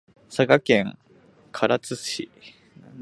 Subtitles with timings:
[0.29, 0.97] 佐賀県
[1.51, 2.31] 唐津市